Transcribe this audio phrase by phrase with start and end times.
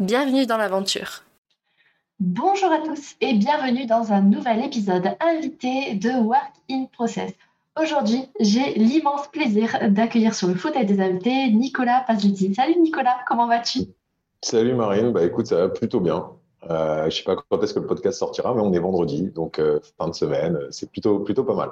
[0.00, 1.22] Bienvenue dans l'aventure.
[2.18, 7.32] Bonjour à tous et bienvenue dans un nouvel épisode invité de Work in Process.
[7.80, 12.52] Aujourd'hui, j'ai l'immense plaisir d'accueillir sur le fauteuil des invités Nicolas Pazletti.
[12.54, 13.82] Salut Nicolas, comment vas-tu?
[14.42, 16.28] Salut Marine, bah écoute, ça va plutôt bien.
[16.70, 19.30] Euh, je ne sais pas quand est-ce que le podcast sortira, mais on est vendredi,
[19.30, 21.70] donc euh, fin de semaine, c'est plutôt, plutôt pas mal.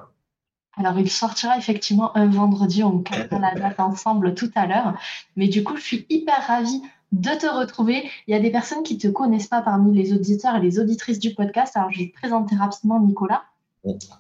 [0.77, 4.95] Alors, il sortira effectivement un vendredi, on calera la date ensemble tout à l'heure.
[5.35, 8.11] Mais du coup, je suis hyper ravie de te retrouver.
[8.27, 10.81] Il y a des personnes qui ne te connaissent pas parmi les auditeurs et les
[10.81, 11.77] auditrices du podcast.
[11.77, 13.45] Alors, je vais te présenter rapidement Nicolas.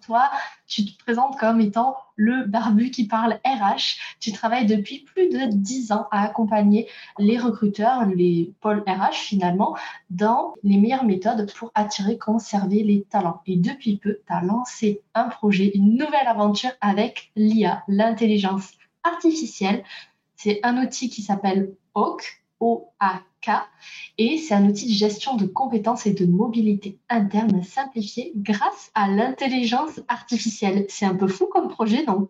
[0.04, 0.28] Toi,
[0.66, 4.16] tu te présentes comme étant le barbu qui parle RH.
[4.18, 9.76] Tu travailles depuis plus de 10 ans à accompagner les recruteurs, les pôles RH finalement,
[10.10, 13.40] dans les meilleures méthodes pour attirer, conserver les talents.
[13.46, 18.72] Et depuis peu, tu as lancé un projet, une nouvelle aventure avec l'IA, l'intelligence
[19.04, 19.84] artificielle.
[20.34, 23.50] C'est un outil qui s'appelle Hawk OAK
[24.18, 29.08] et c'est un outil de gestion de compétences et de mobilité interne simplifié grâce à
[29.08, 30.86] l'intelligence artificielle.
[30.88, 32.28] C'est un peu fou comme projet, non?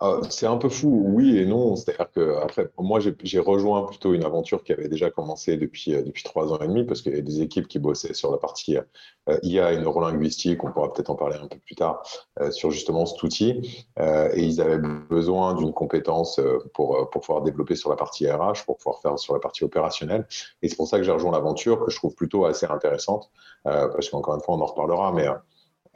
[0.00, 1.74] Ah, c'est un peu fou, oui et non.
[1.74, 6.02] C'est-à-dire que après, moi, j'ai rejoint plutôt une aventure qui avait déjà commencé depuis euh,
[6.02, 8.36] depuis trois ans et demi, parce qu'il y a des équipes qui bossaient sur la
[8.36, 10.62] partie euh, IA et neurolinguistique.
[10.64, 12.02] On pourra peut-être en parler un peu plus tard
[12.40, 13.86] euh, sur justement cet outil.
[13.98, 16.40] et ils avaient besoin d'une compétence
[16.74, 20.26] pour pour pouvoir développer sur la partie RH, pour pouvoir faire sur la partie opérationnelle.
[20.62, 23.30] Et c'est pour ça que j'ai rejoint l'aventure que je trouve plutôt assez intéressante,
[23.64, 25.26] parce qu'encore une fois, on en reparlera, mais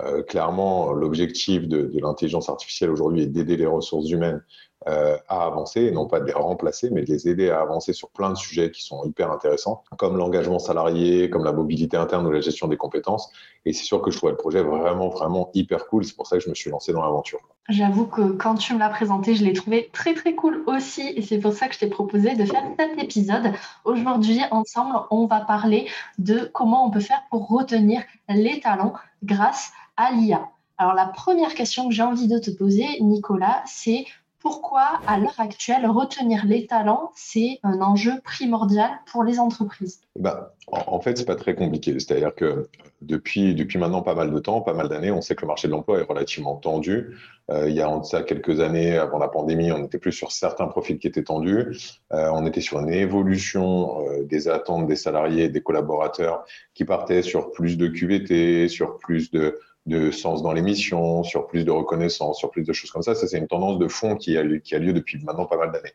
[0.04, 4.42] euh, clairement, l'objectif de, l'intelligence artificielle aujourd'hui est d'aider les ressources humaines
[4.88, 8.08] euh, à avancer, non pas de les remplacer, mais de les aider à avancer sur
[8.08, 12.30] plein de sujets qui sont hyper intéressants, comme l'engagement salarié, comme la mobilité interne ou
[12.30, 13.30] la gestion des compétences.
[13.66, 16.04] Et c'est sûr que je trouvais le projet vraiment, vraiment hyper cool.
[16.04, 17.40] C'est pour ça que je me suis lancé dans l'aventure.
[17.68, 21.02] J'avoue que quand tu me l'as présenté, je l'ai trouvé très, très cool aussi.
[21.14, 23.52] Et c'est pour ça que je t'ai proposé de faire cet épisode.
[23.84, 25.88] Aujourd'hui, ensemble, on va parler
[26.18, 30.48] de comment on peut faire pour retenir les talents grâce à l'IA.
[30.78, 34.06] Alors la première question que j'ai envie de te poser, Nicolas, c'est
[34.40, 40.00] pourquoi à l'heure actuelle retenir les talents c'est un enjeu primordial pour les entreprises?
[40.18, 41.92] Bah, en, fait, c'est pas très compliqué.
[41.92, 42.68] C'est-à-dire que
[43.02, 45.68] depuis, depuis maintenant pas mal de temps, pas mal d'années, on sait que le marché
[45.68, 47.16] de l'emploi est relativement tendu.
[47.50, 50.32] Euh, il y a en ça quelques années, avant la pandémie, on était plus sur
[50.32, 51.76] certains profils qui étaient tendus.
[52.12, 56.84] Euh, on était sur une évolution euh, des attentes des salariés et des collaborateurs qui
[56.84, 61.70] partaient sur plus de QVT, sur plus de de sens dans l'émission, sur plus de
[61.70, 63.14] reconnaissance, sur plus de choses comme ça.
[63.14, 65.92] Ça, c'est une tendance de fond qui a, lieu depuis maintenant pas mal d'années.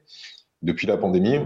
[0.62, 1.40] Depuis la pandémie,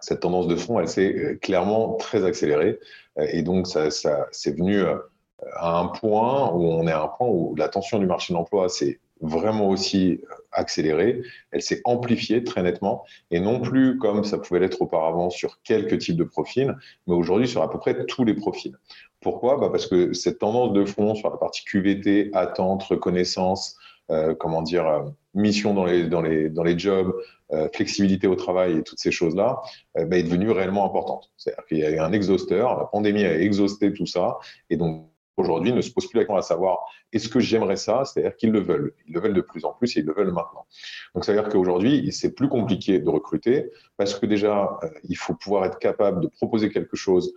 [0.00, 2.78] cette tendance de fond, elle s'est euh, clairement très accélérée.
[3.18, 4.96] Euh, et donc, ça, ça c'est venu euh,
[5.54, 8.38] à un point où on est à un point où la tension du marché de
[8.38, 10.20] l'emploi s'est vraiment aussi
[10.52, 11.22] accélérée.
[11.50, 15.98] Elle s'est amplifiée très nettement et non plus comme ça pouvait l'être auparavant sur quelques
[15.98, 16.74] types de profils,
[17.06, 18.76] mais aujourd'hui sur à peu près tous les profils.
[19.20, 19.56] Pourquoi?
[19.56, 23.76] Bah Parce que cette tendance de fond sur la partie QVT, attente, reconnaissance,
[24.10, 25.02] euh, comment dire, euh,
[25.34, 27.14] mission dans les, dans les, dans les jobs,
[27.52, 29.60] euh, flexibilité au travail et toutes ces choses-là,
[29.94, 31.30] bah, est devenue réellement importante.
[31.36, 34.38] C'est-à-dire qu'il y a eu un exhausteur, la pandémie a exhausté tout ça,
[34.70, 36.80] et donc aujourd'hui ne se pose plus la question à savoir
[37.12, 38.04] est-ce que j'aimerais ça?
[38.04, 38.94] C'est-à-dire qu'ils le veulent.
[39.06, 40.66] Ils le veulent de plus en plus et ils le veulent maintenant.
[41.14, 45.16] Donc, ça veut dire qu'aujourd'hui, c'est plus compliqué de recruter parce que déjà, euh, il
[45.16, 47.32] faut pouvoir être capable de proposer quelque chose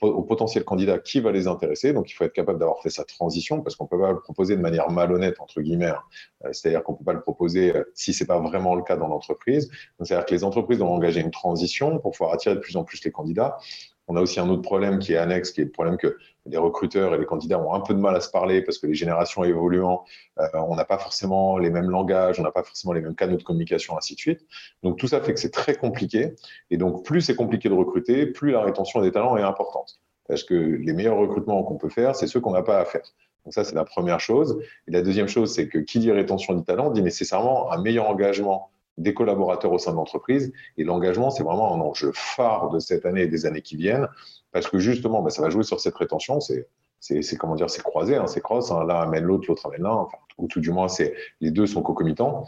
[0.00, 1.92] au potentiel candidat qui va les intéresser.
[1.92, 4.56] Donc, il faut être capable d'avoir fait sa transition parce qu'on peut pas le proposer
[4.56, 5.86] de manière malhonnête, entre guillemets.
[5.86, 6.00] Hein.
[6.44, 9.06] Euh, c'est-à-dire qu'on peut pas le proposer euh, si c'est pas vraiment le cas dans
[9.06, 9.70] l'entreprise.
[10.00, 13.04] c'est-à-dire que les entreprises doivent engager une transition pour pouvoir attirer de plus en plus
[13.04, 13.58] les candidats.
[14.08, 16.16] On a aussi un autre problème qui est annexe, qui est le problème que
[16.46, 18.86] les recruteurs et les candidats ont un peu de mal à se parler parce que
[18.86, 20.04] les générations évoluant,
[20.40, 23.36] euh, on n'a pas forcément les mêmes langages, on n'a pas forcément les mêmes canaux
[23.36, 24.40] de communication, ainsi de suite.
[24.82, 26.34] Donc tout ça fait que c'est très compliqué.
[26.70, 30.00] Et donc plus c'est compliqué de recruter, plus la rétention des talents est importante.
[30.28, 33.04] Parce que les meilleurs recrutements qu'on peut faire, c'est ceux qu'on n'a pas à faire.
[33.44, 34.60] Donc ça, c'est la première chose.
[34.86, 38.08] Et la deuxième chose, c'est que qui dit rétention du talent dit nécessairement un meilleur
[38.08, 40.52] engagement des collaborateurs au sein de l'entreprise.
[40.76, 44.08] Et l'engagement, c'est vraiment un enjeu phare de cette année et des années qui viennent,
[44.52, 46.40] parce que justement, bah, ça va jouer sur cette rétention.
[46.40, 46.68] C'est
[47.02, 48.70] c'est comment dire, c'est croisé, hein, c'est cross.
[48.70, 50.06] Hein, l'un amène l'autre, l'autre amène l'un.
[50.38, 52.44] Ou tout du moins, c'est les deux sont concomitants.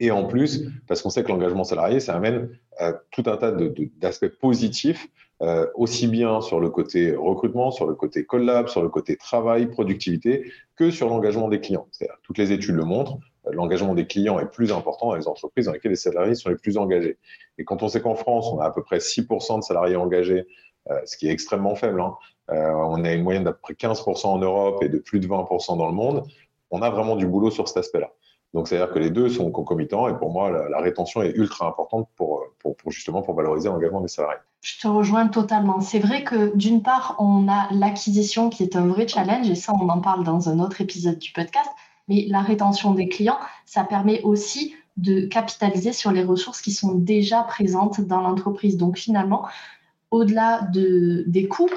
[0.00, 3.52] Et en plus, parce qu'on sait que l'engagement salarié, ça amène euh, tout un tas
[3.52, 5.08] d'aspects positifs
[5.42, 9.66] euh, aussi bien sur le côté recrutement, sur le côté collab, sur le côté travail,
[9.66, 11.86] productivité, que sur l'engagement des clients.
[12.22, 13.18] Toutes les études le montrent,
[13.52, 16.56] l'engagement des clients est plus important dans les entreprises dans lesquelles les salariés sont les
[16.56, 17.18] plus engagés.
[17.58, 20.46] Et quand on sait qu'en France, on a à peu près 6% de salariés engagés,
[20.90, 22.14] euh, ce qui est extrêmement faible, hein,
[22.48, 25.76] on a une moyenne d'à peu près 15% en Europe et de plus de 20%
[25.76, 26.24] dans le monde,
[26.70, 28.10] on a vraiment du boulot sur cet aspect-là.
[28.54, 32.08] Donc, c'est-à-dire que les deux sont concomitants et pour moi, la, rétention est ultra importante
[32.16, 34.38] pour, pour, justement pour valoriser l'engagement des salariés.
[34.62, 35.80] Je te rejoins totalement.
[35.80, 39.74] C'est vrai que d'une part, on a l'acquisition qui est un vrai challenge et ça,
[39.74, 41.68] on en parle dans un autre épisode du podcast.
[42.08, 46.94] Mais la rétention des clients, ça permet aussi de capitaliser sur les ressources qui sont
[46.94, 48.76] déjà présentes dans l'entreprise.
[48.76, 49.46] Donc finalement,
[50.10, 51.70] au-delà de, des coûts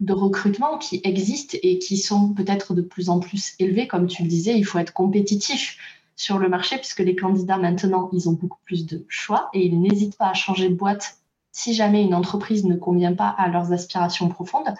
[0.00, 4.22] de recrutement qui existent et qui sont peut-être de plus en plus élevés, comme tu
[4.22, 5.78] le disais, il faut être compétitif
[6.16, 9.80] sur le marché puisque les candidats maintenant, ils ont beaucoup plus de choix et ils
[9.80, 11.18] n'hésitent pas à changer de boîte
[11.52, 14.74] si jamais une entreprise ne convient pas à leurs aspirations profondes.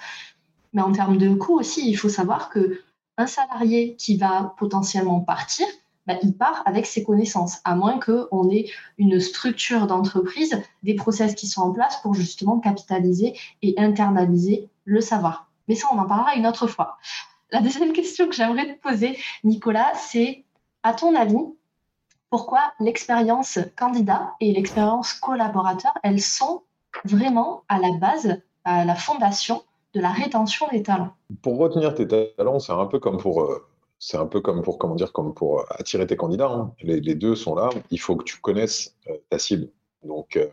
[0.74, 2.80] Mais en termes de coûts aussi, il faut savoir que
[3.18, 5.66] un salarié qui va potentiellement partir,
[6.06, 11.34] bah, il part avec ses connaissances, à moins qu'on ait une structure d'entreprise, des process
[11.34, 15.50] qui sont en place pour justement capitaliser et internaliser le savoir.
[15.68, 16.98] Mais ça, on en parlera une autre fois.
[17.50, 20.44] La deuxième question que j'aimerais te poser, Nicolas, c'est
[20.84, 21.42] à ton avis,
[22.30, 26.62] pourquoi l'expérience candidat et l'expérience collaborateur, elles sont
[27.04, 29.62] vraiment à la base, à la fondation
[30.00, 33.66] la rétention des talents Pour retenir tes talents, c'est un peu comme pour, euh,
[33.98, 36.50] c'est un peu comme pour, comment dire, comme pour attirer tes candidats.
[36.50, 36.72] Hein.
[36.82, 37.70] Les, deux sont là.
[37.90, 39.68] Il faut que tu connaisses euh, ta cible.
[40.02, 40.46] Donc, euh,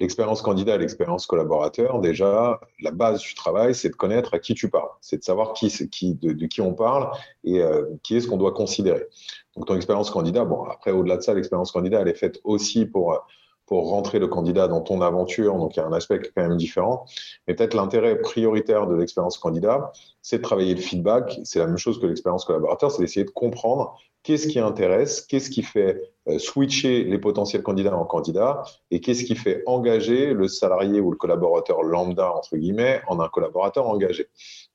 [0.00, 4.70] L'expérience candidat l'expérience collaborateur, déjà, la base du travail, c'est de connaître à qui tu
[4.70, 4.88] parles.
[5.02, 5.68] C'est de savoir qui,
[6.14, 7.10] de, qui on parle
[7.44, 9.04] et euh, qui est ce qu'on doit considérer.
[9.54, 12.86] Donc, ton expérience candidat, bon, après, au-delà de ça, l'expérience candidat, elle est faite aussi
[12.86, 13.22] pour,
[13.70, 15.56] pour rentrer le candidat dans ton aventure.
[15.56, 17.06] Donc, il y a un aspect quand même différent.
[17.46, 21.38] Mais peut-être l'intérêt prioritaire de l'expérience candidat, c'est de travailler le feedback.
[21.44, 25.50] C'est la même chose que l'expérience collaborateur, c'est d'essayer de comprendre qu'est-ce qui intéresse, qu'est-ce
[25.50, 30.48] qui fait euh, switcher les potentiels candidats en candidats et qu'est-ce qui fait engager le
[30.48, 34.26] salarié ou le collaborateur lambda, entre guillemets, en un collaborateur engagé.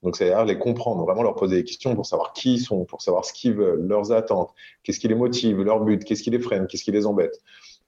[0.04, 3.02] Donc, c'est-à-dire les comprendre, vraiment leur poser des questions pour savoir qui ils sont, pour
[3.02, 4.54] savoir ce qu'ils veulent, leurs attentes,
[4.84, 7.42] qu'est-ce qui les motive, leur but, qu'est-ce qui les freine, qu'est-ce qui les embête.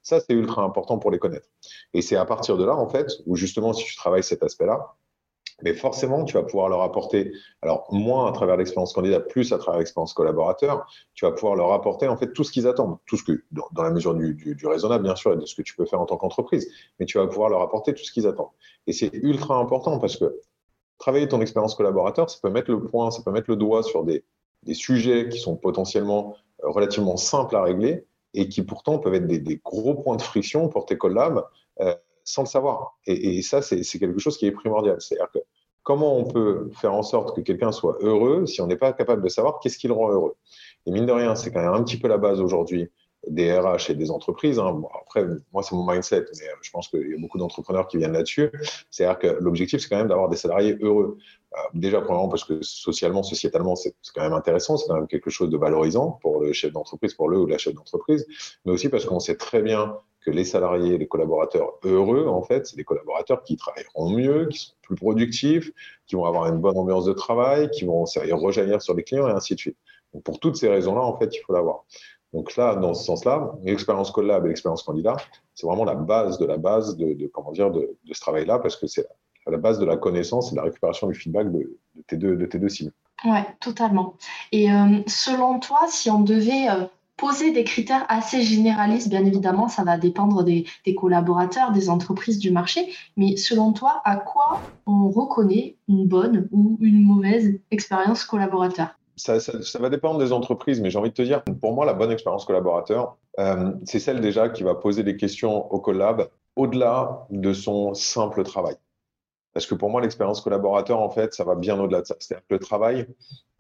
[0.08, 1.50] Ça, c'est ultra important pour les connaître.
[1.94, 4.96] Et c'est à partir de là, en fait, où justement, si tu travailles cet aspect-là,
[5.64, 9.58] mais forcément, tu vas pouvoir leur apporter, alors moins à travers l'expérience candidat, plus à
[9.58, 13.18] travers l'expérience collaborateur, tu vas pouvoir leur apporter en fait tout ce qu'ils attendent, tout
[13.18, 15.86] ce que, dans, la mesure du, raisonnable bien sûr, et de ce que tu peux
[15.86, 16.72] faire en tant qu'entreprise,
[17.02, 18.52] mais tu vas pouvoir leur apporter tout ce qu'ils attendent.
[18.86, 20.40] Et c'est ultra important parce que
[21.00, 24.06] travailler ton expérience collaborateur, ça peut mettre le point, ça peut mettre le doigt sur
[24.06, 24.24] des,
[24.64, 28.06] des sujets qui sont potentiellement euh, relativement simples à régler
[28.40, 31.44] et qui pourtant peuvent être des, gros points de friction pour tes collabs.
[31.82, 31.96] Euh,
[32.28, 32.98] sans le savoir.
[33.06, 34.98] Et, ça, c'est quelque chose qui est primordial.
[35.00, 35.40] C'est-à-dire que
[35.82, 39.24] comment on peut faire en sorte que quelqu'un soit heureux si on n'est pas capable
[39.24, 40.36] de savoir qu'est-ce qui le rend heureux?
[40.86, 42.92] Et mine de rien, c'est quand même un petit peu la base aujourd'hui
[43.28, 44.60] des RH et des entreprises.
[44.60, 44.82] Hein.
[45.02, 47.98] après, moi, c'est mon mindset, mais euh, je pense qu'il y a beaucoup d'entrepreneurs qui
[47.98, 48.52] viennent là-dessus.
[48.90, 51.18] C'est-à-dire que l'objectif, c'est quand même d'avoir des salariés heureux.
[51.54, 55.30] Euh, déjà, premièrement, parce que socialement, sociétalement, c'est quand même intéressant, c'est quand même quelque
[55.30, 58.26] chose de valorisant pour le chef d'entreprise, pour le ou la chef d'entreprise,
[58.66, 62.68] mais aussi parce qu'on sait très bien que les salariés, les collaborateurs heureux, en fait,
[62.68, 65.72] c'est des collaborateurs qui travailleront mieux, qui sont plus productifs,
[66.06, 69.32] qui vont avoir une bonne ambiance de travail, qui vont rejaillir sur les clients et
[69.32, 69.78] ainsi de suite.
[70.14, 71.86] Donc, pour toutes ces raisons-là, en fait, il faut l'avoir.
[72.38, 75.18] Donc là, dans ce sens-là, l'expérience collab et l'expérience candidat,
[75.56, 78.86] c'est vraiment la base de la base de, comment dire de, ce travail-là, parce que
[78.86, 79.08] c'est
[79.48, 82.46] la base de la connaissance et de la récupération du feedback de, tes, deux, de
[82.46, 82.92] tes deux cibles.
[83.26, 84.14] Ouais, totalement.
[84.52, 89.68] Et euh, selon toi, si on devait euh, poser des critères assez généralistes, bien évidemment,
[89.68, 95.10] ça va dépendre des, collaborateurs, des entreprises, du marché, mais selon toi, à quoi on
[95.10, 98.97] reconnaît une bonne ou une mauvaise expérience collaborateur?
[99.18, 102.12] Ça, va dépendre des entreprises, mais j'ai envie de te dire, pour moi, la bonne
[102.12, 107.52] expérience collaborateur, euh, c'est celle déjà qui va poser des questions au collab au-delà de
[107.54, 108.76] son simple travail.
[109.54, 112.16] Parce que pour moi, l'expérience collaborateur, en fait, ça va bien au-delà de ça.
[112.20, 113.08] C'est-à-dire que le travail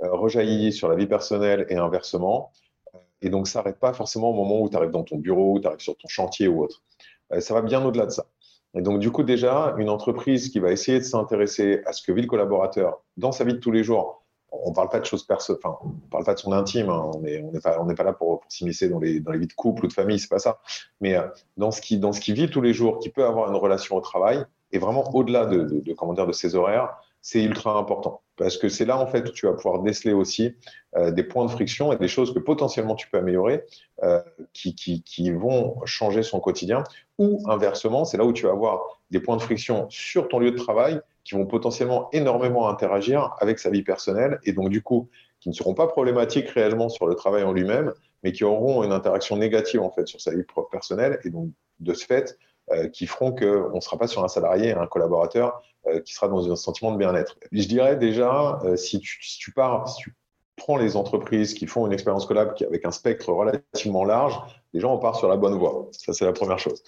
[0.04, 2.52] euh, rejaillit sur la vie personnelle et inversement.
[2.94, 5.60] Euh, et donc, ça n'arrête pas forcément au moment où tu arrives dans ton bureau,
[5.60, 6.84] tu arrives sur ton chantier ou autre.
[7.40, 8.28] ça va bien au-delà de ça.
[8.76, 12.12] Et donc, du coup, déjà, une entreprise qui va essayer de s'intéresser à ce que
[12.12, 15.24] vit le collaborateur dans sa vie de tous les jours, on parle pas de choses
[15.24, 16.90] perso, enfin, on parle pas de son intime.
[16.90, 17.12] Hein.
[17.14, 19.54] on n'est on pas, on pas là pour, s'immiscer dans les, dans les vies de
[19.54, 20.60] couple ou de famille, c'est pas ça.
[21.02, 21.28] Mais euh,
[21.58, 23.96] dans ce qui, dans ce qui vit tous les jours, qui peut avoir une relation
[23.96, 28.58] au travail, et vraiment au-delà de, de, dire, de ses horaires, c'est ultra important parce
[28.58, 30.56] que c'est là en fait où tu vas pouvoir déceler aussi
[30.96, 33.64] euh, des points de friction et des choses que potentiellement tu peux améliorer
[34.04, 34.22] euh,
[34.54, 36.84] qui, qui, qui, vont changer son quotidien
[37.18, 40.52] ou inversement, c'est là où tu vas avoir des points de friction sur ton lieu
[40.52, 45.10] de travail qui vont potentiellement énormément interagir avec sa vie personnelle et donc du coup
[45.42, 47.94] qui ne seront pas problématiques réellement sur le travail en lui-même,
[48.24, 51.50] mais qui auront une interaction négative en fait sur sa vie personnelle et donc
[51.82, 52.38] de ce fait
[52.72, 56.30] euh, qui feront qu'on ne sera pas sur un salarié, un collaborateur euh, qui sera
[56.30, 57.36] dans un sentiment de bien-être.
[57.52, 60.16] Je dirais déjà, euh, si tu, si, tu, pars, si tu
[60.56, 64.40] prends les entreprises qui font une expérience collab avec un spectre relativement large,
[64.74, 65.90] déjà on part sur la bonne voie.
[65.92, 66.84] Ça, c'est la première chose.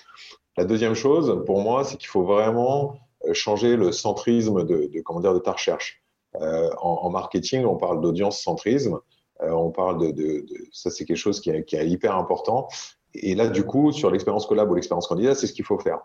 [0.55, 2.97] La deuxième chose, pour moi, c'est qu'il faut vraiment
[3.33, 6.01] changer le centrisme de, comment dire, de ta recherche.
[6.35, 8.99] Euh, en, marketing, on parle d'audience centrisme.
[9.41, 12.67] Euh, on parle de ça, c'est quelque chose qui est, qui est, hyper important.
[13.13, 15.99] Et là, du coup, sur l'expérience collab ou l'expérience candidat, c'est ce qu'il faut faire.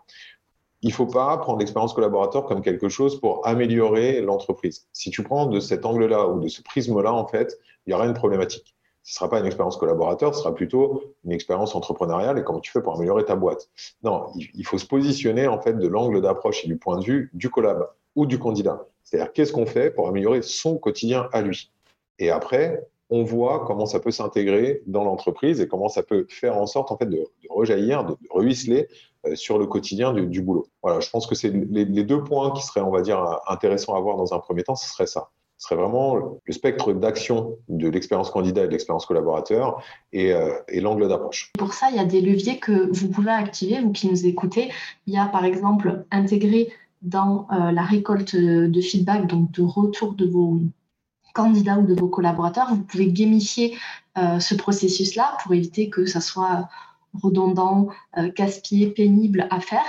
[0.81, 4.87] Il ne faut pas prendre l'expérience collaborateur comme quelque chose pour améliorer l'entreprise.
[4.93, 8.05] Si tu prends de cet angle-là ou de ce prisme-là, en fait, il y aura
[8.05, 8.74] une problématique.
[9.07, 12.59] Ce ne sera pas une expérience collaborateur, ce sera plutôt une expérience entrepreneuriale et comment
[12.59, 13.69] tu fais pour améliorer ta boîte.
[14.01, 17.29] Non, il faut se positionner en fait de l'angle d'approche et du point de vue
[17.33, 18.87] du collab ou du candidat.
[19.03, 21.71] C'est-à-dire qu'est-ce qu'on fait pour améliorer son quotidien à lui?
[22.17, 26.57] Et après, on voit comment ça peut s'intégrer dans l'entreprise et comment ça peut faire
[26.57, 28.87] en sorte en fait de, rejaillir, de, ruisseler
[29.27, 30.65] euh, sur le quotidien du, boulot.
[30.81, 33.93] Voilà, je pense que c'est les, les, deux points qui seraient, on va dire, intéressants
[33.93, 35.29] à voir dans un premier temps, ce serait ça.
[35.65, 39.81] Serait vraiment le spectre d'action de l'expérience candidat et de l'expérience collaborateur
[40.13, 41.51] et, euh, et l'angle d'approche.
[41.57, 44.69] Pour ça, il y a des leviers que vous pouvez activer, vous qui nous écoutez.
[45.07, 50.13] Il y a par exemple intégrer dans euh, la récolte de feedback, donc de retour
[50.13, 50.59] de vos
[51.33, 52.67] candidats ou de vos collaborateurs.
[52.69, 53.75] Vous pouvez gamifier
[54.19, 56.69] euh, ce processus-là pour éviter que ça soit
[57.21, 59.85] redondant, euh, casse-pied, pénible à faire.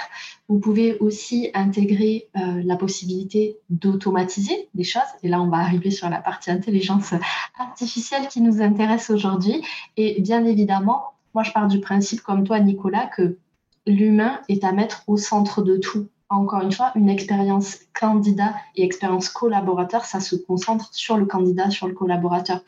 [0.48, 5.02] Vous pouvez aussi intégrer euh, la possibilité d'automatiser des choses.
[5.22, 7.14] Et là, on va arriver sur la partie intelligence
[7.58, 9.62] artificielle qui nous intéresse aujourd'hui.
[9.96, 13.38] Et bien évidemment, moi, je pars du principe, comme toi, Nicolas, que
[13.86, 18.82] l'humain est à mettre au centre de tout encore une fois, une expérience candidat et
[18.82, 22.62] expérience collaborateur, ça se concentre sur le candidat, sur le collaborateur.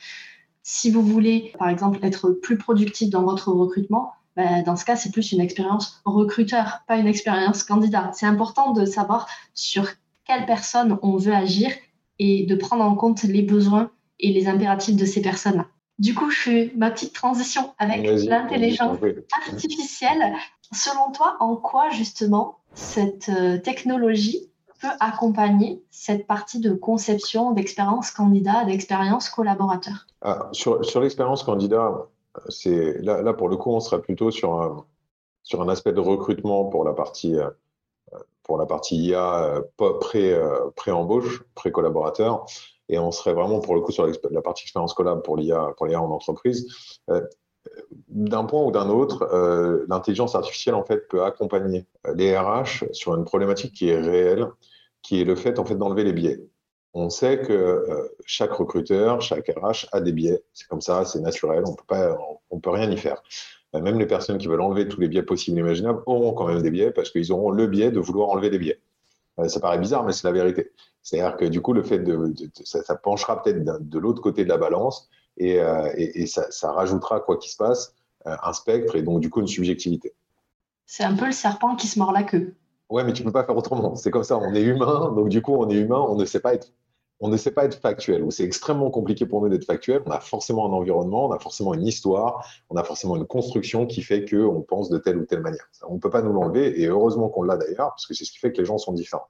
[0.62, 4.94] Si vous voulez, par exemple, être plus productif dans votre recrutement, ben, dans ce cas,
[4.94, 8.12] c'est plus une expérience recruteur, pas une expérience candidat.
[8.14, 9.88] C'est important de savoir sur
[10.24, 11.72] quelle personne on veut agir
[12.20, 13.90] et de prendre en compte les besoins
[14.20, 15.66] et les impératifs de ces personnes-là.
[15.98, 18.98] Du coup, je fais ma petite transition avec l'intelligence
[19.48, 20.32] artificielle.
[20.70, 28.12] Selon toi, en quoi justement cette euh, technologie peut accompagner cette partie de conception d'expérience
[28.12, 30.06] candidat, d'expérience collaborateur?
[30.22, 32.06] Ah, Sur, sur l'expérience candidat,
[32.48, 34.86] c'est là, pour le coup, on serait plutôt sur un,
[35.42, 37.50] sur un aspect de recrutement pour la partie, euh,
[38.42, 42.46] pour la partie IA euh, pré-embauche, pré-collaborateur.
[42.90, 45.86] Et on serait vraiment pour le coup sur la partie expérience collab pour l'IA, pour
[45.86, 46.66] l'IA en entreprise
[48.08, 52.84] d'un point ou d'un autre, euh, l'intelligence artificielle en fait peut accompagner euh, les RH
[52.92, 54.46] sur une problématique qui est réelle,
[55.02, 56.47] qui est le fait en fait d'enlever les biais.
[56.94, 60.42] On sait que euh, chaque recruteur, chaque RH a des biais.
[60.54, 61.62] C'est comme ça, c'est naturel.
[61.66, 62.16] On peut pas,
[62.50, 63.22] on, peut rien y faire.
[63.74, 66.46] Euh, même les personnes qui veulent enlever tous les biais possibles et imaginables auront quand
[66.46, 68.80] même des biais parce qu'ils auront le biais de vouloir enlever des biais.
[69.38, 70.72] Euh, ça paraît bizarre, mais c'est la vérité.
[71.02, 74.58] C'est-à-dire que du coup, le fait de, ça, penchera peut-être de l'autre côté de la
[74.58, 75.60] balance et,
[76.26, 80.12] ça, ça, rajoutera, quoi qu'il se passe, un spectre et donc du coup une subjectivité.
[80.84, 82.54] C'est un peu le serpent qui se mord la queue.
[82.90, 83.94] Ouais, mais tu peux pas faire autrement.
[83.96, 86.40] C'est comme ça, on est humain, donc du coup on est humain, on ne sait
[86.40, 86.72] pas être
[87.20, 90.02] on ne sait pas être factuel, ou c'est extrêmement compliqué pour nous d'être factuel.
[90.06, 93.86] On a forcément un environnement, on a forcément une histoire, on a forcément une construction
[93.86, 95.68] qui fait qu'on pense de telle ou telle manière.
[95.88, 98.30] On ne peut pas nous l'enlever, et heureusement qu'on l'a d'ailleurs, parce que c'est ce
[98.30, 99.26] qui fait que les gens sont différents,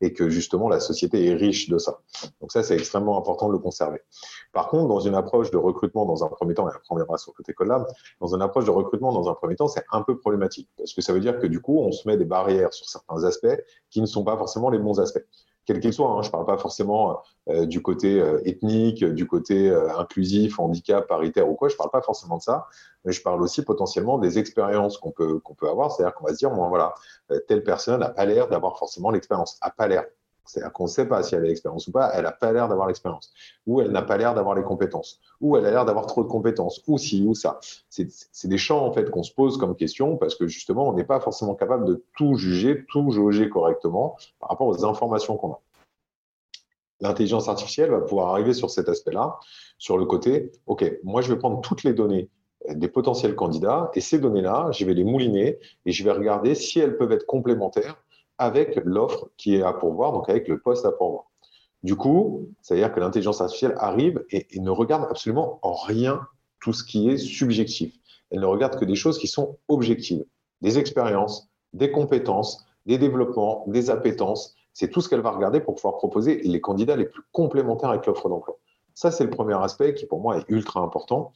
[0.00, 2.00] et que justement la société est riche de ça.
[2.40, 4.00] Donc ça, c'est extrêmement important de le conserver.
[4.52, 7.18] Par contre, dans une approche de recrutement, dans un premier temps, et après on viendra
[7.18, 7.86] sur le côté collab,
[8.20, 11.02] dans une approche de recrutement, dans un premier temps, c'est un peu problématique, parce que
[11.02, 14.00] ça veut dire que du coup, on se met des barrières sur certains aspects qui
[14.00, 15.24] ne sont pas forcément les bons aspects
[15.64, 16.10] quel qu'il soit.
[16.10, 16.22] Hein.
[16.22, 21.06] Je ne parle pas forcément euh, du côté euh, ethnique, du côté euh, inclusif, handicap,
[21.06, 21.68] paritaire ou quoi.
[21.68, 22.66] Je ne parle pas forcément de ça,
[23.04, 25.92] mais je parle aussi potentiellement des expériences qu'on peut, qu'on peut avoir.
[25.92, 26.94] C'est-à-dire qu'on va se dire, bon, voilà,
[27.48, 30.04] telle personne n'a pas l'air d'avoir forcément l'expérience, n'a pas l'air.
[30.44, 32.68] C'est-à-dire qu'on ne sait pas si elle a l'expérience ou pas, elle n'a pas l'air
[32.68, 33.32] d'avoir l'expérience,
[33.66, 36.28] ou elle n'a pas l'air d'avoir les compétences, ou elle a l'air d'avoir trop de
[36.28, 37.60] compétences, ou si, ou ça.
[37.88, 41.04] C'est des champs en fait qu'on se pose comme question parce que justement, on n'est
[41.04, 45.60] pas forcément capable de tout juger, tout jauger correctement par rapport aux informations qu'on a.
[47.00, 49.38] L'intelligence artificielle va pouvoir arriver sur cet aspect-là,
[49.78, 52.30] sur le côté, OK, moi je vais prendre toutes les données
[52.68, 56.78] des potentiels candidats et ces données-là, je vais les mouliner et je vais regarder si
[56.78, 57.96] elles peuvent être complémentaires
[58.38, 61.24] avec l'offre qui est à pourvoir, donc avec le poste à pourvoir.
[61.82, 66.20] Du coup, c'est-à-dire que l'intelligence artificielle arrive et, ne regarde absolument en rien
[66.60, 67.94] tout ce qui est subjectif.
[68.30, 70.24] Elle ne regarde que des choses qui sont objectives,
[70.60, 74.54] des expériences, des compétences, des développements, des appétences.
[74.72, 78.06] C'est tout ce qu'elle va regarder pour pouvoir proposer les candidats les plus complémentaires avec
[78.06, 78.58] l'offre d'emploi.
[78.94, 81.32] Ça, c'est le premier aspect qui, pour moi, est ultra important,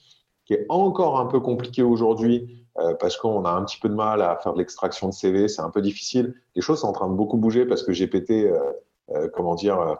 [0.47, 3.95] qui est encore un peu compliqué aujourd'hui euh, parce qu'on a un petit peu de
[3.95, 6.35] mal à faire de l'extraction de CV, c'est un peu difficile.
[6.55, 8.59] Les choses sont en train de beaucoup bouger parce que GPT, euh,
[9.11, 9.99] euh, comment dire,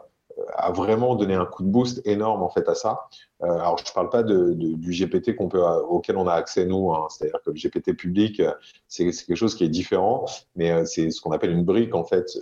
[0.53, 3.07] a vraiment donné un coup de boost énorme en fait à ça.
[3.41, 7.07] alors je ne parle pas du GPT qu'on peut, auquel on a accès nous, hein.
[7.09, 8.43] c'est-à-dire que le GPT public,
[8.87, 10.25] c'est quelque chose qui est différent,
[10.55, 12.37] mais c'est ce qu'on appelle une brique en fait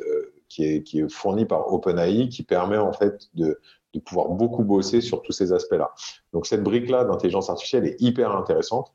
[0.50, 3.62] qui est, qui est fournie par OpenAI, qui permet en fait de,
[3.95, 5.91] de pouvoir beaucoup bosser sur tous ces aspects-là.
[6.33, 8.93] Donc cette brique-là d'intelligence artificielle est hyper intéressante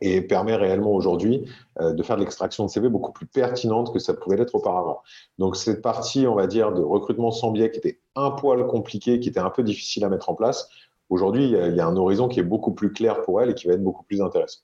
[0.00, 1.44] et permet réellement aujourd'hui
[1.80, 5.00] euh, de faire de l'extraction de CV beaucoup plus pertinente que ça pouvait l'être auparavant.
[5.38, 9.20] Donc cette partie, on va dire, de recrutement sans biais qui était un poil compliqué,
[9.20, 10.68] qui était un peu difficile à mettre en place,
[11.08, 13.66] aujourd'hui, il, y a un horizon qui est beaucoup plus clair pour elle et qui
[13.66, 14.60] va être beaucoup plus intéressant.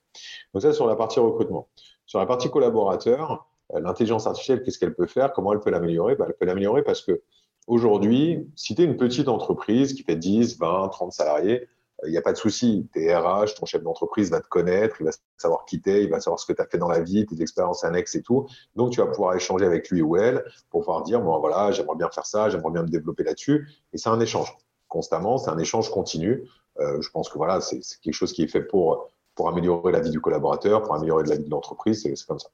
[0.53, 1.69] Donc ça, sur la partie recrutement.
[2.05, 5.33] Sur la partie collaborateur, euh, l'intelligence artificielle, qu'est-ce qu'elle peut faire?
[5.33, 6.15] Comment elle peut l'améliorer?
[6.17, 7.23] Bah, Elle peut l'améliorer parce que
[7.67, 11.69] Aujourd'hui, si tu es une petite entreprise qui fait 10, 20, 30 salariés,
[12.05, 12.89] il n'y a pas de souci.
[12.93, 16.21] Tes RH, ton chef d'entreprise va te connaître, il va savoir qui t'es, il va
[16.21, 18.49] savoir ce que tu as fait dans la vie, tes expériences annexes et tout.
[18.75, 21.97] Donc, tu vas pouvoir échanger avec lui ou elle pour pouvoir dire, bon, voilà, j'aimerais
[21.97, 23.69] bien faire ça, j'aimerais bien me développer là-dessus.
[23.93, 24.57] Et c'est un échange
[24.89, 26.49] constamment, c'est un échange continu.
[26.81, 30.01] Euh, je pense que voilà, c'est quelque chose qui est fait pour, pour améliorer la
[30.01, 32.49] vie du collaborateur, pour améliorer la vie de l'entreprise, c'est comme ça.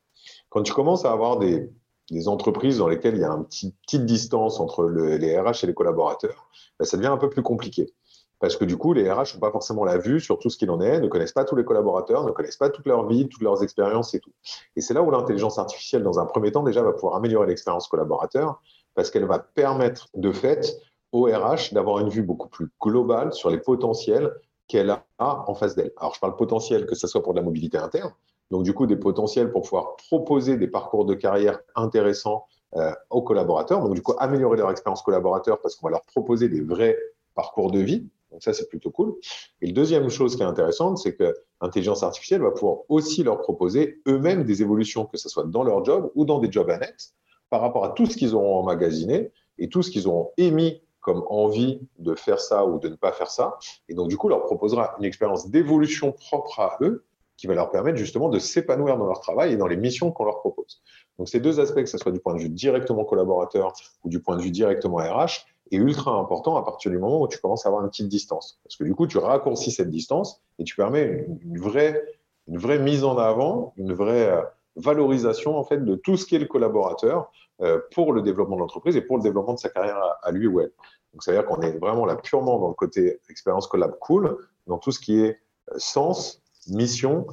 [0.50, 1.70] Quand tu commences à avoir des,
[2.10, 5.66] des entreprises dans lesquelles il y a une petit, petite distance entre les RH et
[5.66, 6.48] les collaborateurs,
[6.78, 7.92] ben, ça devient un peu plus compliqué.
[8.40, 10.70] Parce que du coup, les RH n'ont pas forcément la vue sur tout ce qu'il
[10.70, 13.42] en est, ne connaissent pas tous les collaborateurs, ne connaissent pas toute leur vie, toutes
[13.42, 14.32] leurs expériences et tout.
[14.76, 17.88] Et c'est là où l'intelligence artificielle, dans un premier temps, déjà va pouvoir améliorer l'expérience
[17.88, 18.62] collaborateur,
[18.94, 20.78] parce qu'elle va permettre de fait
[21.10, 24.32] au RH d'avoir une vue beaucoup plus globale sur les potentiels
[24.68, 25.92] qu'elle a en face d'elle.
[25.96, 28.12] Alors, je parle potentiel que ce soit pour de la mobilité interne,
[28.50, 33.22] donc, du coup, des potentiels pour pouvoir proposer des parcours de carrière intéressants euh, aux
[33.22, 33.82] collaborateurs.
[33.82, 36.98] Donc, du coup, améliorer leur expérience collaborateur parce qu'on va leur proposer des vrais
[37.34, 38.06] parcours de vie.
[38.30, 39.14] Donc, ça, c'est plutôt cool.
[39.60, 43.40] Et la deuxième chose qui est intéressante, c'est que l'intelligence artificielle va pouvoir aussi leur
[43.40, 47.14] proposer eux-mêmes des évolutions, que ce soit dans leur job ou dans des jobs annexes,
[47.50, 51.24] par rapport à tout ce qu'ils auront emmagasiné et tout ce qu'ils auront émis comme
[51.28, 53.58] envie de faire ça ou de ne pas faire ça.
[53.88, 57.04] Et donc, du coup, leur proposera une expérience d'évolution propre à eux
[57.38, 60.24] qui va leur permettre justement de s'épanouir dans leur travail et dans les missions qu'on
[60.24, 60.82] leur propose.
[61.18, 63.72] Donc ces deux aspects, que ce soit du point de vue directement collaborateur
[64.04, 67.28] ou du point de vue directement RH, est ultra important à partir du moment où
[67.28, 68.60] tu commences à avoir une petite distance.
[68.64, 73.16] Parce que du coup, tu raccourcis cette distance et tu permets une, vraie, mise en
[73.18, 74.42] avant, une vraie euh,
[74.76, 78.96] valorisation en fait de tout ce qu'est le collaborateur euh, pour le développement de l'entreprise
[78.96, 80.72] et pour le développement de sa carrière à, lui ou elle.
[81.12, 84.38] Donc, ça veut dire qu'on est vraiment là purement dans le côté expérience collab cool,
[84.66, 85.38] dans tout ce qui est
[85.72, 87.26] euh, sens, mission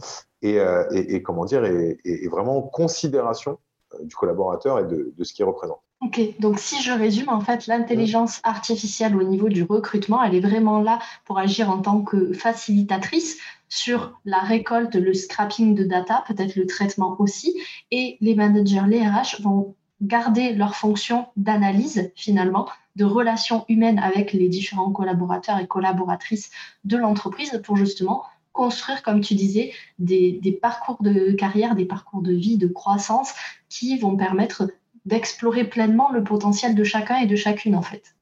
[0.43, 3.57] euh, et, comment dire, et, vraiment considération
[3.93, 5.79] euh, du collaborateur et de, ce qu'il représente.
[6.01, 10.41] Ok, donc si je résume, en fait, l'intelligence artificielle au niveau du recrutement, elle est
[10.41, 13.37] vraiment là pour agir en tant que facilitatrice
[13.69, 17.59] sur la récolte, le scrapping de data, peut-être le traitement aussi,
[17.91, 24.33] et les managers, les RH vont garder leur fonction d'analyse finalement, de relations humaines avec
[24.33, 26.51] les différents collaborateurs et collaboratrices
[26.83, 28.23] de l'entreprise pour justement
[28.55, 33.33] construire, comme tu disais, des, parcours de carrière, des parcours de vie, de croissance
[33.69, 34.63] qui vont permettre
[35.05, 38.15] d'explorer pleinement le potentiel de chacun et de chacune, en fait.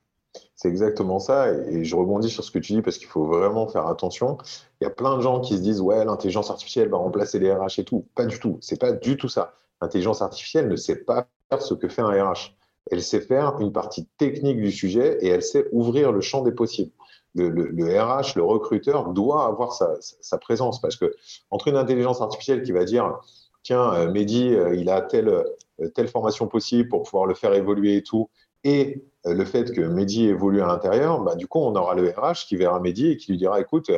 [0.55, 1.53] C'est exactement ça.
[1.69, 4.37] Et je rebondis sur ce que tu dis parce qu'il faut vraiment faire attention.
[4.81, 7.53] Il y a plein de gens qui se disent Ouais, l'intelligence artificielle va remplacer les
[7.53, 8.05] RH et tout.
[8.15, 8.57] Pas du tout.
[8.61, 9.53] C'est pas du tout ça.
[9.81, 12.55] L'intelligence artificielle ne sait pas faire ce que fait un RH.
[12.91, 16.51] Elle sait faire une partie technique du sujet et elle sait ouvrir le champ des
[16.51, 16.91] possibles
[17.35, 20.81] le, RH, le recruteur doit avoir sa, présence.
[20.81, 21.13] Parce que
[21.51, 23.19] entre une intelligence artificielle qui va dire
[23.63, 27.53] tiens, euh, Mehdi, euh, il a telle, euh, telle formation possible pour pouvoir le faire
[27.53, 28.29] évoluer et tout,
[28.63, 32.45] et le fait que Mehdi évolue à l'intérieur, bah, du coup, on aura le RH
[32.47, 33.89] qui verra Mehdi et qui lui dira écoute,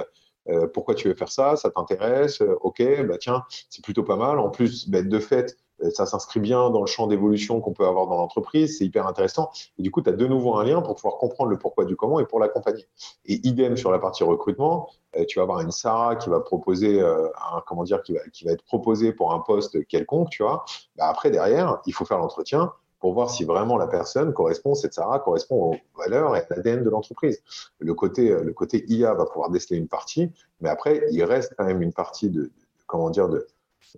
[0.74, 1.56] pourquoi tu veux faire ça?
[1.56, 2.42] Ça t'intéresse?
[2.62, 4.40] Ok, bah tiens, c'est plutôt pas mal.
[4.40, 5.58] En plus, bah, de fait,
[5.92, 9.52] ça s'inscrit bien dans le champ d'évolution qu'on peut avoir dans l'entreprise, c'est hyper intéressant.
[9.78, 11.96] Et du coup, tu as de nouveau un lien pour pouvoir comprendre le pourquoi du
[11.96, 12.88] comment et pour l'accompagner.
[13.26, 17.02] Et idem sur la partie recrutement, euh, tu vas avoir une Sarah qui va proposer
[17.02, 20.66] euh, un, comment dire, qui va, être proposée pour un poste quelconque, tu vois.
[20.96, 24.94] Bah, après, derrière, il faut faire l'entretien pour voir si vraiment la personne correspond, cette
[24.94, 27.44] Sarah correspond aux valeurs et à l'ADN de l'entreprise.
[27.78, 31.66] Le côté, le côté IA va pouvoir déceler une partie, mais après, il reste quand
[31.66, 32.52] même une partie de
[32.88, 33.48] comment dire, de,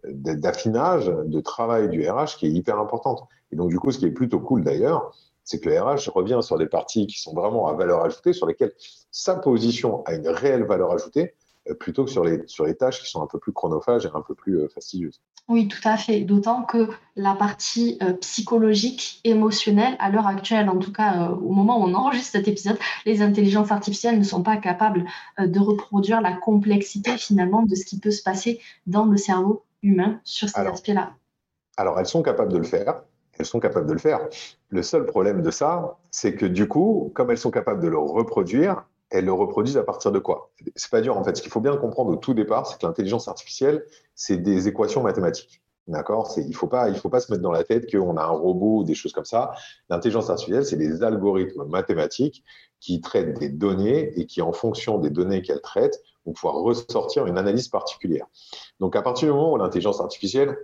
[0.03, 3.27] d'affinage, de travail du RH qui est hyper importante.
[3.51, 6.39] Et donc, du coup, ce qui est plutôt cool d'ailleurs, c'est que le RH revient
[6.41, 8.73] sur des parties qui sont vraiment à valeur ajoutée, sur lesquelles
[9.11, 11.35] sa position a une réelle valeur ajoutée,
[11.69, 14.09] euh, plutôt que sur les, sur les tâches qui sont un peu plus chronophages et
[14.13, 15.21] un peu plus euh, fastidieuses.
[15.47, 16.19] Oui, tout à fait.
[16.21, 21.79] D'autant que la partie euh, psychologique, émotionnelle, à l'heure actuelle, en tout cas au moment
[21.79, 25.05] où on enregistre cet épisode, les intelligences artificielles ne sont pas capables
[25.39, 30.19] de reproduire la complexité finalement de ce qui peut se passer dans le cerveau humain
[30.23, 31.13] sur ces aspects-là.
[31.77, 33.03] Alors, elles sont capables de le faire.
[33.39, 34.27] Elles sont capables de le faire.
[34.69, 37.97] Le seul problème de ça, c'est que du coup, comme elles sont capables de le
[37.97, 40.51] reproduire, elles le reproduisent à partir de quoi?
[40.75, 41.37] C'est pas dur en fait.
[41.37, 43.85] Ce qu'il faut bien comprendre au tout départ, c'est que l'intelligence artificielle,
[44.15, 45.61] c'est des équations mathématiques.
[45.87, 46.33] D'accord?
[46.35, 48.31] Il ne faut, pas, il faut pas se mettre dans la tête qu'on a un
[48.31, 49.51] robot ou des choses comme ça.
[49.89, 52.43] L'intelligence artificielle, c'est des algorithmes mathématiques
[52.81, 57.25] qui traitent des données et qui, en fonction des données qu'elles traitent, vont pouvoir ressortir
[57.25, 58.27] une analyse particulière.
[58.79, 60.57] Donc, à partir du moment où l'intelligence artificielle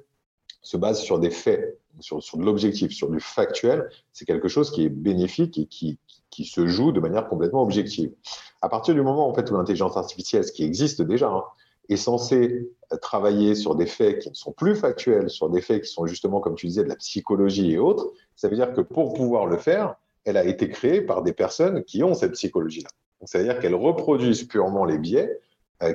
[0.62, 4.72] se base sur des faits, sur, sur de l'objectif, sur du factuel, c'est quelque chose
[4.72, 5.98] qui est bénéfique et qui,
[6.30, 8.12] qui se joue de manière complètement objective.
[8.62, 11.44] À partir du moment en fait, où l'intelligence artificielle, ce qui existe déjà, hein,
[11.90, 12.70] est censée
[13.02, 16.40] travailler sur des faits qui ne sont plus factuels, sur des faits qui sont justement,
[16.40, 19.58] comme tu disais, de la psychologie et autres, ça veut dire que pour pouvoir le
[19.58, 22.90] faire, elle a été créée par des personnes qui ont cette psychologie-là.
[23.26, 25.40] C'est-à-dire qu'elles reproduisent purement les biais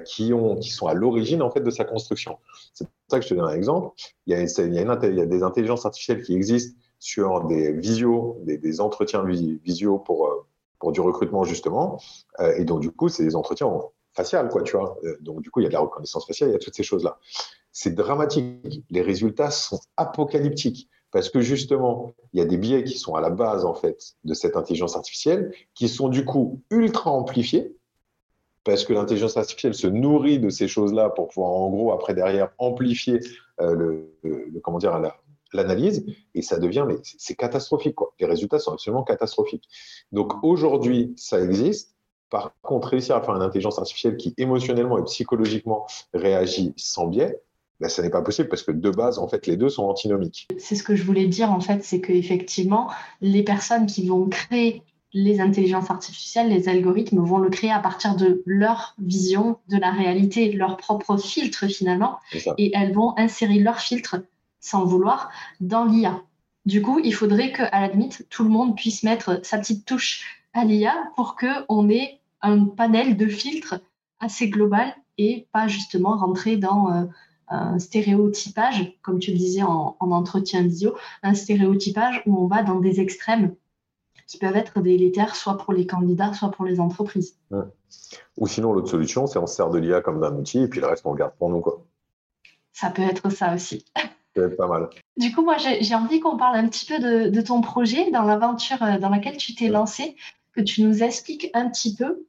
[0.05, 2.38] qui, ont, qui sont à l'origine en fait de sa construction.
[2.74, 3.94] C'est pour ça que je te donne un exemple.
[4.27, 10.27] Il y a, des intelligences artificielles qui existent sur des visios, des, entretiens visio pour,
[10.27, 10.46] euh,
[10.79, 12.01] pour du recrutement justement.
[12.40, 13.70] Euh, et donc du coup, c'est des entretiens
[14.14, 14.98] faciales, quoi, tu vois.
[15.05, 16.74] Euh, donc du coup, il y a de la reconnaissance faciale, il y a toutes
[16.74, 17.18] ces choses-là.
[17.72, 18.85] C'est dramatique.
[18.90, 23.20] Les résultats sont apocalyptiques parce que justement, il y a des biais qui sont à
[23.20, 27.77] la base en fait de cette intelligence artificielle, qui sont du coup ultra amplifiés
[28.68, 32.50] parce que l'intelligence artificielle se nourrit de ces choses-là pour pouvoir en gros après derrière
[32.59, 33.18] amplifier
[33.59, 35.16] le, le, comment dire la,
[35.54, 36.04] l'analyse
[36.35, 37.94] et ça devient, mais c'est catastrophique.
[37.94, 38.12] Quoi.
[38.20, 39.64] Les résultats sont absolument catastrophiques.
[40.12, 41.94] Donc aujourd'hui, ça existe.
[42.28, 47.40] Par contre, réussir à faire une intelligence artificielle qui émotionnellement et psychologiquement réagit sans biais,
[47.81, 50.46] ben, ça n'est pas possible parce que de base, en fait, les deux sont antinomiques.
[50.59, 52.90] C'est ce que je voulais dire, en fait, c'est qu'effectivement,
[53.22, 54.83] les personnes qui vont créer
[55.24, 59.90] les intelligences artificielles, les algorithmes vont le créer à partir de leur vision de la
[59.90, 62.18] réalité, leur propre filtre finalement,
[62.57, 64.22] et elles vont insérer leur filtre
[64.61, 66.22] sans vouloir, dans l'IA.
[66.66, 70.42] Du coup, il faudrait qu'à la limite, tout le monde puisse mettre sa petite touche
[70.52, 73.81] à l'IA pour qu'on ait un panel de filtres
[74.20, 77.04] assez global et pas justement rentrer dans euh,
[77.48, 82.78] un stéréotypage, comme tu le disais en, entretien visio, un stéréotypage où on va dans
[82.78, 83.54] des extrêmes
[84.28, 87.36] qui peuvent être délétères soit pour les candidats, soit pour les entreprises.
[88.36, 90.86] Ou sinon, l'autre solution, c'est on sert de l'IA comme d'un outil et puis le
[90.86, 91.60] reste, on le garde pour nous.
[91.60, 91.82] Quoi.
[92.72, 93.84] Ça peut être ça aussi.
[94.34, 94.90] pas mal.
[95.16, 96.98] Du coup, moi, j'ai envie qu'on parle un petit peu
[97.30, 100.14] de, ton projet, dans l'aventure euh, dans laquelle tu t'es lancé,
[100.52, 102.26] que tu nous expliques un petit peu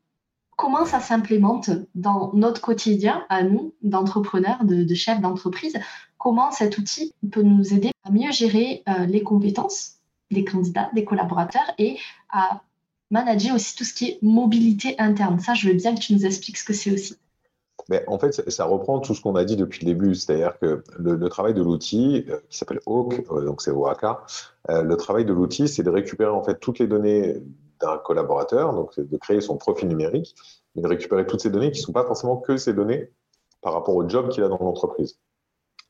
[0.56, 5.78] comment ça s'implémente dans notre quotidien, à nous, d'entrepreneurs, de, chefs d'entreprise,
[6.18, 9.99] comment cet outil peut nous aider à mieux gérer euh, les compétences
[10.32, 11.98] des candidats, des collaborateurs et
[12.32, 12.62] à
[13.12, 15.40] manager aussi tout ce qui est mobilité interne.
[15.40, 17.16] Ça, je veux bien que tu nous expliques ce que c'est aussi.
[17.90, 20.84] Mais en fait, ça reprend tout ce qu'on a dit depuis le début, c'est-à-dire que
[21.00, 24.04] le, travail de l'outil, euh, qui s'appelle Hawk, euh, donc c'est OAK,
[24.70, 27.38] euh, le travail de l'outil, c'est de récupérer en fait toutes les données
[27.82, 30.36] d'un collaborateur, donc de créer son profil numérique,
[30.76, 33.12] et de récupérer toutes ces données qui ne sont pas forcément que ces données
[33.62, 35.18] par rapport au job qu'il a dans l'entreprise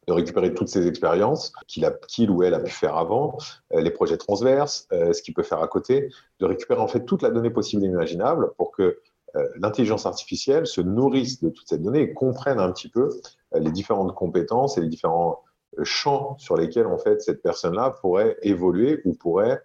[0.10, 3.38] de récupérer toutes ces expériences qu'il qu'il ou elle a pu faire avant,
[3.72, 7.30] les projets transverses, ce qu'il peut faire à côté, de récupérer en fait toute la
[7.30, 9.00] donnée possible et imaginable pour que
[9.36, 13.10] euh, l'intelligence artificielle se nourrisse de toutes ces données et comprenne un petit peu
[13.54, 15.44] euh, les différentes compétences et les différents
[15.78, 19.62] euh, champs sur lesquels en fait cette personne-là pourrait évoluer ou pourrait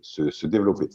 [0.00, 0.88] se, développer.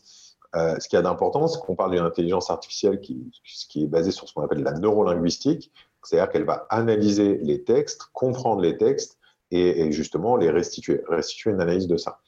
[0.54, 3.32] ce qui a d'important, c'est qu'on parle d'une intelligence artificielle qui,
[3.70, 5.72] qui est basée sur ce qu'on appelle la neurolinguistique,
[6.06, 9.18] c'est-à-dire qu'elle va analyser les textes, comprendre les textes
[9.52, 12.20] et, justement les restituer, restituer une analyse de ça.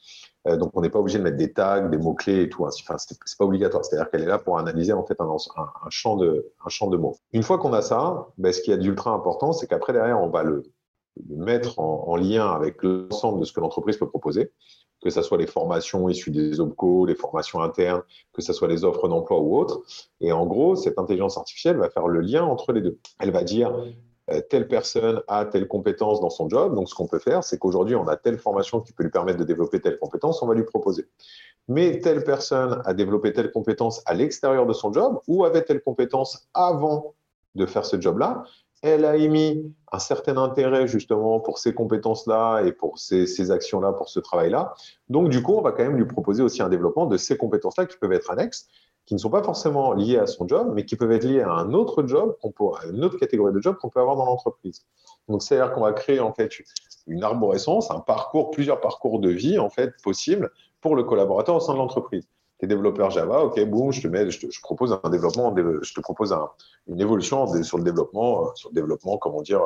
[0.46, 2.64] Euh, donc, on n'est pas obligé de mettre des tags, des mots-clés et tout.
[2.64, 2.70] Hein.
[2.80, 3.84] Enfin, c'est pas obligatoire.
[3.84, 5.36] C'est-à-dire qu'elle est là pour analyser en fait un,
[5.90, 7.16] champ, de, un champ de mots.
[7.32, 10.28] Une fois qu'on a ça, ben, ce qui est d'ultra important, c'est qu'après, derrière, on
[10.28, 10.62] va le,
[11.28, 14.52] mettre en, lien avec l'ensemble de ce que l'entreprise peut proposer,
[15.02, 18.84] que ce soit les formations issues des OPCO, les formations internes, que ce soit les
[18.84, 19.80] offres d'emploi ou autres.
[20.20, 22.98] Et en gros, cette intelligence artificielle va faire le lien entre les deux.
[23.20, 23.72] Elle va dire
[24.30, 26.74] euh, telle personne a telle compétence dans son job.
[26.74, 29.38] Donc, ce qu'on peut faire, c'est qu'aujourd'hui, on a telle formation qui peut lui permettre
[29.38, 31.06] de développer telle compétence, on va lui proposer.
[31.68, 35.82] Mais telle personne a développé telle compétence à l'extérieur de son job ou avait telle
[35.82, 37.14] compétence avant
[37.54, 38.44] de faire ce job-là.
[38.82, 44.08] Elle a émis un certain intérêt justement pour ces compétences-là et pour ces, actions-là, pour
[44.08, 44.74] ce travail-là.
[45.08, 47.86] Donc, du coup, on va quand même lui proposer aussi un développement de ces compétences-là
[47.86, 48.68] qui peuvent être annexes,
[49.06, 51.50] qui ne sont pas forcément liées à son job, mais qui peuvent être liées à
[51.50, 54.86] un autre job, à une autre catégorie de job qu'on peut avoir dans l'entreprise.
[55.28, 56.50] Donc, c'est-à-dire qu'on va créer en fait
[57.06, 61.60] une arborescence, un parcours, plusieurs parcours de vie en fait possibles pour le collaborateur au
[61.60, 62.28] sein de l'entreprise.
[62.58, 65.54] Tu es développeur Java, ok, boum, je te mets, je te je propose un développement,
[65.56, 66.50] je te propose un,
[66.88, 69.62] une évolution sur le développement, euh, sur le développement, comment dire,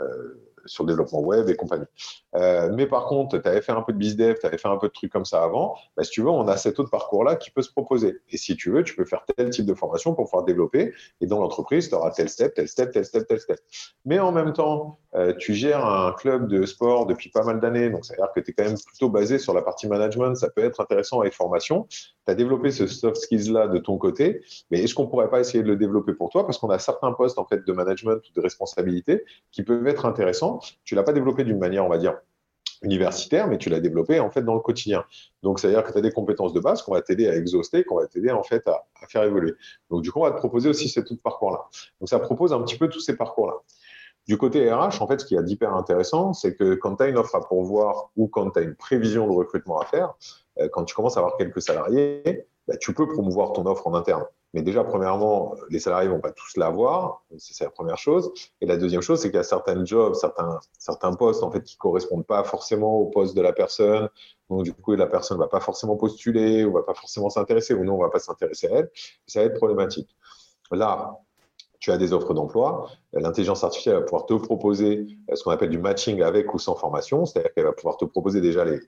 [0.00, 0.34] euh,
[0.66, 1.86] sur le développement web et compagnie.
[2.34, 4.76] Euh, mais par contre, tu avais fait un peu de bizdev, tu avais fait un
[4.76, 7.36] peu de trucs comme ça avant, bah, si tu veux, on a cet autre parcours-là
[7.36, 8.18] qui peut se proposer.
[8.30, 10.92] Et si tu veux, tu peux faire tel type de formation pour pouvoir développer.
[11.20, 13.58] Et dans l'entreprise, tu auras tel step, tel step, tel step, tel step.
[14.04, 17.88] Mais en même temps, euh, tu gères un club de sport depuis pas mal d'années,
[17.88, 20.34] donc ça veut dire que tu es quand même plutôt basé sur la partie management,
[20.34, 21.86] ça peut être intéressant avec formation.
[21.88, 25.62] Tu as développé ce soft skills-là de ton côté, mais est-ce qu'on pourrait pas essayer
[25.62, 26.44] de le développer pour toi?
[26.44, 30.04] Parce qu'on a certains postes en fait de management ou de responsabilité qui peuvent être
[30.04, 30.55] intéressants.
[30.84, 32.16] Tu l'as pas développé d'une manière, on va dire,
[32.82, 35.04] universitaire, mais tu l'as développé en fait dans le quotidien.
[35.42, 37.96] Donc, c'est-à-dire que tu as des compétences de base qu'on va t'aider à exhauster, qu'on
[37.96, 39.54] va t'aider en fait à, faire évoluer.
[39.90, 41.64] Donc, du coup, on va te proposer aussi cet autre parcours-là.
[42.00, 43.54] Donc, ça propose un petit peu tous ces parcours-là.
[44.26, 47.06] Du côté RH, en fait, ce qui est d'hyper intéressant, c'est que quand tu as
[47.06, 50.14] une offre à pourvoir ou quand tu as une prévision de recrutement à faire,
[50.58, 53.94] euh, quand tu commences à avoir quelques salariés, bah, tu peux promouvoir ton offre en
[53.94, 54.24] interne.
[54.54, 58.32] Mais déjà, premièrement, les salariés vont pas tous l'avoir, c'est la première chose.
[58.60, 61.62] Et la deuxième chose, c'est qu'il y a certains jobs, certains, certains postes en fait
[61.62, 64.08] qui correspondent pas forcément au poste de la personne.
[64.48, 67.84] Donc du coup, la personne va pas forcément postuler ou va pas forcément s'intéresser, ou
[67.84, 68.90] non, on va pas s'intéresser à elle.
[69.26, 70.16] Ça va être problématique.
[70.70, 71.18] Là,
[71.78, 75.78] tu as des offres d'emploi, l'intelligence artificielle va pouvoir te proposer ce qu'on appelle du
[75.78, 78.80] matching avec ou sans formation, c'est-à-dire qu'elle va pouvoir te proposer déjà les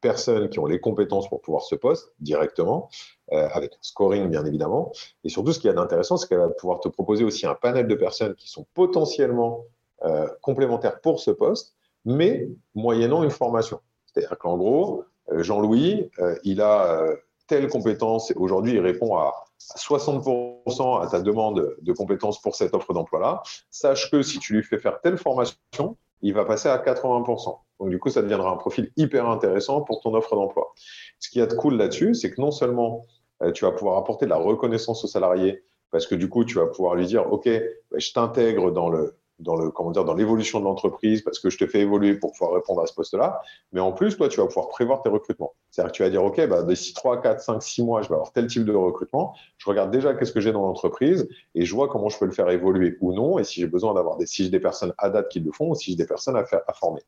[0.00, 2.88] personnes qui ont les compétences pour pouvoir ce poste directement,
[3.32, 4.92] euh, avec un scoring bien évidemment.
[5.24, 7.54] Et surtout, ce qu'il y a d'intéressant, c'est qu'elle va pouvoir te proposer aussi un
[7.54, 9.64] panel de personnes qui sont potentiellement
[10.04, 13.80] euh, complémentaires pour ce poste, mais moyennant une formation.
[14.06, 16.10] C'est-à-dire qu'en gros, euh, Jean-Louis,
[16.44, 17.04] il a
[17.46, 22.92] telle compétence, aujourd'hui il répond à 60% à ta demande de compétences pour cette offre
[22.92, 23.42] d'emploi-là.
[23.70, 27.58] Sache que si tu lui fais faire telle formation, il va passer à 80%.
[27.80, 30.72] Donc, du coup, ça deviendra un profil hyper intéressant pour ton offre d'emploi.
[31.18, 33.06] Ce qui est de cool là-dessus, c'est que non seulement
[33.42, 36.56] euh, tu vas pouvoir apporter de la reconnaissance aux salariés, parce que du coup, tu
[36.56, 37.48] vas pouvoir lui dire, OK,
[37.90, 41.50] bah, je t'intègre dans le, dans le comment dire dans l'évolution de l'entreprise parce que
[41.50, 43.40] je te fais évoluer pour pouvoir répondre à ce poste-là.
[43.72, 45.52] Mais en plus, toi, tu vas pouvoir prévoir tes recrutements.
[45.70, 48.14] C'est-à-dire que tu vas dire, OK, bah, d'ici 3, 4, 5, 6 mois, je vais
[48.14, 49.34] avoir tel type de recrutement.
[49.58, 52.32] Je regarde déjà qu'est-ce que j'ai dans l'entreprise et je vois comment je peux le
[52.32, 55.10] faire évoluer ou non et si j'ai besoin d'avoir des, si j'ai des personnes à
[55.10, 57.02] date qui le font ou si j'ai des personnes à, faire, à former.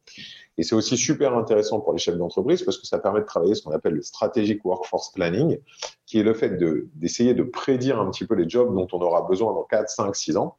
[0.59, 3.55] Et c'est aussi super intéressant pour les chefs d'entreprise parce que ça permet de travailler
[3.55, 5.59] ce qu'on appelle le strategic workforce planning,
[6.07, 9.01] qui est le fait de, d'essayer de prédire un petit peu les jobs dont on
[9.01, 10.57] aura besoin dans 4, 5, 6 ans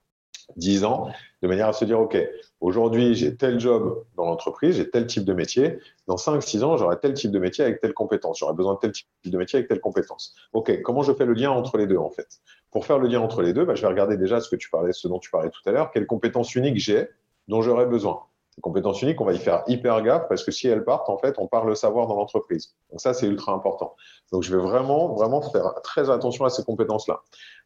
[0.58, 1.10] 10 ans,
[1.42, 2.18] de manière à se dire, OK,
[2.60, 5.80] aujourd'hui, j'ai tel job dans l'entreprise, j'ai tel type de métier.
[6.08, 8.40] Dans 5-6 ans, j'aurai tel type de métier avec telle compétence.
[8.40, 10.36] J'aurai besoin de tel type de métier avec telle compétence.
[10.54, 12.28] OK, comment je fais le lien entre les deux, en fait?
[12.72, 14.70] Pour faire le lien entre les deux, bah, je vais regarder déjà ce, que tu
[14.92, 17.08] ce dont tu parlais tout à l'heure, quelles compétences uniques j'ai
[17.48, 18.22] dont j'aurais besoin?
[18.58, 21.18] Les compétences uniques, on va y faire hyper gaffe parce que si elles partent, en
[21.18, 22.76] fait, on part le savoir dans l'entreprise.
[22.90, 23.96] Donc ça, c'est ultra important.
[24.32, 27.22] Donc je vais vraiment, vraiment faire très attention à ces compétences-là.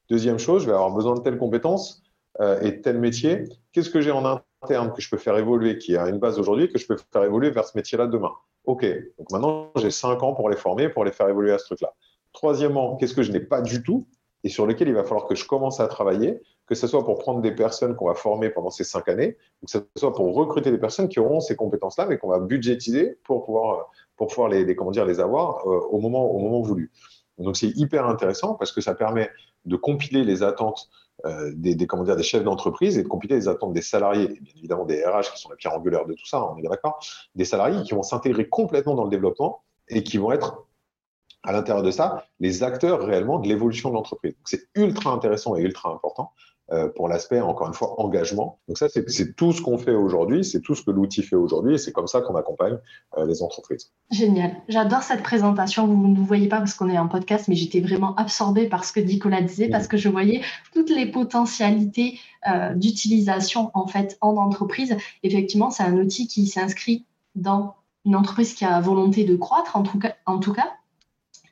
[0.09, 2.04] Deuxième chose, je vais avoir besoin de telles compétences
[2.41, 5.95] euh, et tel métier, qu'est-ce que j'ai en interne que je peux faire évoluer, qui
[5.95, 8.31] a une base aujourd'hui, que je peux faire évoluer vers ce métier-là demain?
[8.65, 8.85] Ok,
[9.17, 11.93] donc maintenant j'ai cinq ans pour les former, pour les faire évoluer à ce truc-là.
[12.33, 14.07] Troisièmement, qu'est-ce que je n'ai pas du tout
[14.45, 17.17] et sur lequel il va falloir que je commence à travailler, que ce soit pour
[17.17, 20.35] prendre des personnes qu'on va former pendant ces cinq années, ou que ce soit pour
[20.35, 24.49] recruter des personnes qui auront ces compétences-là, mais qu'on va budgétiser pour pouvoir, pour pouvoir
[24.49, 26.91] les, les comment dire, les avoir euh, au, moment, au moment voulu.
[27.39, 29.31] Donc c'est hyper intéressant parce que ça permet
[29.65, 30.89] de compiler les attentes
[31.25, 31.87] euh, des, des,
[32.23, 35.41] chefs d'entreprise et de compiler les attentes des salariés, et bien évidemment des RH qui
[35.41, 36.99] sont la pierre angulaire de tout ça, on est d'accord,
[37.35, 40.65] des salariés qui vont s'intégrer complètement dans le développement et qui vont être
[41.43, 44.35] à l'intérieur de ça les acteurs réellement de l'évolution de l'entreprise.
[44.45, 46.33] C'est ultra intéressant et ultra important
[46.71, 48.57] euh, pour l'aspect, encore une fois, engagement.
[48.67, 51.75] Donc ça, c'est tout ce qu'on fait aujourd'hui, c'est tout ce que l'outil fait aujourd'hui,
[51.75, 52.79] et c'est comme ça qu'on accompagne
[53.17, 53.91] euh, les entreprises.
[54.09, 54.55] Génial.
[54.67, 55.85] J'adore cette présentation.
[55.85, 58.93] Vous ne voyez pas parce qu'on est en podcast, mais j'étais vraiment absorbée par ce
[58.93, 60.41] que Nicolas disait, parce que je voyais
[60.73, 64.97] toutes les potentialités euh, d'utilisation en fait en entreprise.
[65.21, 67.75] Effectivement, c'est un outil qui s'inscrit dans
[68.05, 69.75] une entreprise qui a volonté de croître.
[69.75, 69.83] En
[70.39, 70.73] tout cas.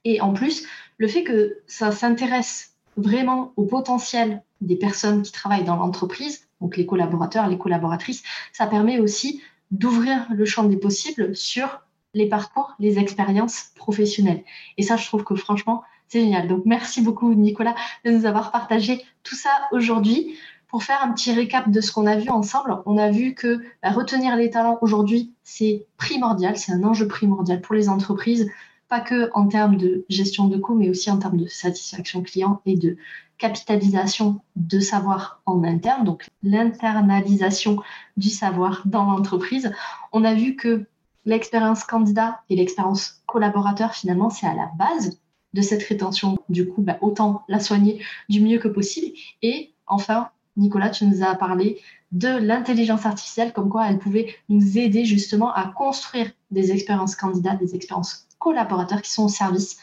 [0.06, 0.66] Et en plus,
[0.98, 6.78] le fait que ça s'intéresse vraiment au potentiel des personnes qui travaillent dans l'entreprise, donc
[6.78, 11.82] les collaborateurs, les collaboratrices, ça permet aussi d'ouvrir le champ des possibles sur
[12.14, 14.44] les parcours, les expériences professionnelles.
[14.78, 16.48] Et ça, je trouve que franchement, c'est génial.
[16.48, 20.38] Donc, merci beaucoup, Nicolas, de nous avoir partagé tout ça aujourd'hui.
[20.68, 23.62] pour faire un petit récap de ce qu'on a vu ensemble, on a vu que
[23.84, 28.50] bah, retenir les talents aujourd'hui, c'est primordial, c'est un enjeu primordial pour les entreprises,
[28.94, 32.62] pas que en termes de gestion de coûts, mais aussi en termes de satisfaction client
[32.68, 32.96] et de
[33.40, 37.82] capitalisation de savoir en interne, donc l'internalisation
[38.18, 39.74] du savoir dans l'entreprise.
[40.12, 40.86] On a vu que
[41.26, 45.20] l'expérience candidat et l'expérience collaborateur, finalement, c'est à la base
[45.56, 46.38] de cette rétention.
[46.50, 49.18] Du coup, bah, autant la soigner du mieux que possible.
[49.42, 51.80] Et enfin, Nicolas, tu nous as parlé
[52.12, 57.56] de l'intelligence artificielle, comme quoi elle pouvait nous aider justement à construire des expériences candidats,
[57.56, 59.78] des expériences collaborateurs qui sont au service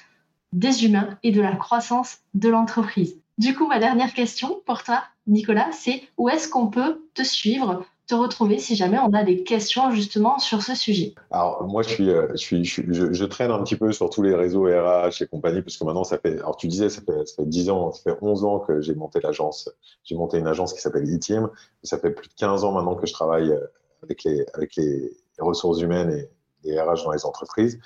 [0.53, 3.17] des humains et de la croissance de l'entreprise.
[3.39, 7.87] Du coup, ma dernière question pour toi, Nicolas, c'est où est-ce qu'on peut te suivre,
[8.07, 11.15] te retrouver si jamais on a des questions justement sur ce sujet?
[11.31, 15.63] Alors moi, euh, je, traîne un petit peu sur tous les réseaux RH et compagnie
[15.63, 18.03] parce que maintenant, ça fait, alors tu disais, ça fait, ça fait 10 ans, ça
[18.03, 19.71] fait 11 ans que j'ai monté l'agence,
[20.05, 21.49] j'ai monté une agence qui s'appelle e-team.
[21.83, 23.67] Ça fait plus de 15 ans maintenant que je travaille euh,
[24.03, 26.29] avec les, avec les ressources humaines et
[26.65, 27.79] les RH dans les entreprises.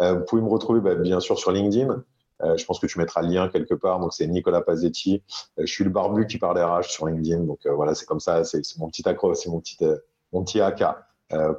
[0.00, 2.02] Euh, vous pouvez me retrouver bah, bien sûr sur LinkedIn.
[2.42, 4.00] Euh, je pense que tu mettras le lien quelque part.
[4.00, 5.22] Donc, c'est Nicolas Pazetti.
[5.58, 7.44] Euh, je suis le barbu qui parle RH sur LinkedIn.
[7.44, 8.44] Donc, voilà, c'est comme ça.
[8.44, 9.78] C'est mon petit accro, c'est mon petit,
[10.32, 10.84] mon petit AK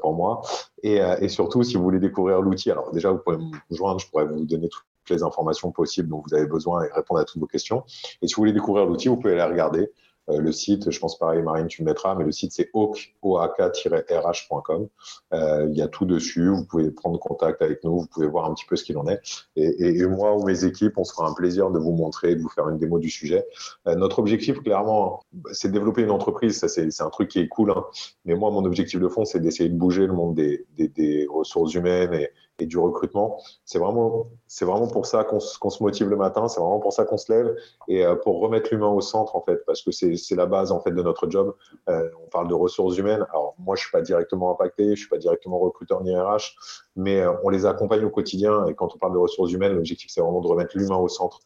[0.01, 0.41] pour moi.
[0.83, 3.99] Et, et, surtout, si vous voulez découvrir l'outil, alors déjà, vous pouvez me joindre.
[3.99, 7.25] Je pourrais vous donner toutes les informations possibles dont vous avez besoin et répondre à
[7.25, 7.83] toutes vos questions.
[8.21, 9.91] Et si vous voulez découvrir l'outil, vous pouvez aller regarder.
[10.29, 14.87] Euh, le site, je pense pareil, Marine, tu le mettras, mais le site c'est oak-rh.com.
[15.33, 16.49] Euh, il y a tout dessus.
[16.49, 19.07] Vous pouvez prendre contact avec nous, vous pouvez voir un petit peu ce qu'il en
[19.07, 19.21] est.
[19.55, 22.49] Et, moi ou mes équipes, on se fera un plaisir de vous montrer, de vous
[22.49, 23.45] faire une démo du sujet.
[23.87, 26.59] Euh, notre objectif, clairement, c'est de développer une entreprise.
[26.59, 27.71] Ça, c'est un truc qui est cool.
[27.71, 27.85] Hein.
[28.25, 32.13] Mais moi, mon objectif de fond, c'est d'essayer de bouger le monde des, ressources humaines
[32.13, 33.37] et, du recrutement.
[33.65, 37.03] C'est vraiment, c'est vraiment pour ça qu'on se motive le matin, c'est vraiment pour ça
[37.03, 37.53] qu'on se lève
[37.89, 40.91] et pour remettre l'humain au centre en fait, parce que c'est la base en fait
[40.91, 41.55] de notre job.
[41.89, 43.25] Euh, on parle de ressources humaines.
[43.31, 46.55] Alors moi, je suis pas directement impacté, je suis pas directement recruteur ni RH,
[46.95, 50.09] mais euh, on les accompagne au quotidien et quand on parle de ressources humaines, l'objectif
[50.11, 51.39] c'est vraiment de remettre l'humain au centre.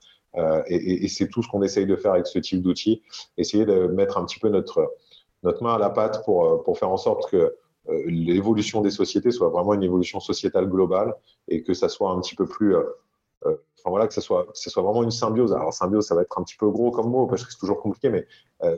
[0.67, 3.01] et, et, c'est tout ce qu'on essaye de faire avec ce type d'outils,
[3.37, 4.93] essayer de mettre un petit peu notre
[5.41, 7.55] notre main à la pâte pour pour faire en sorte que
[7.89, 11.15] euh, l'évolution des sociétés soit vraiment une évolution sociétale globale
[11.47, 12.75] et que ça soit un petit peu plus
[13.45, 13.55] euh,
[13.87, 15.53] euh, que ce soit, ce soit vraiment une symbiose.
[15.53, 17.81] Alors symbiose, ça va être un petit peu gros comme mot parce que c'est toujours
[17.81, 18.27] compliqué, mais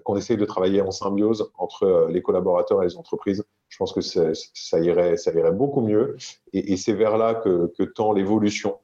[0.03, 4.01] qu'on essaye de travailler en symbiose entre les collaborateurs et les entreprises, je pense que
[4.01, 6.17] ça irait, ça irait beaucoup mieux.
[6.53, 8.77] Et, c'est vers là que, que tend l'évolution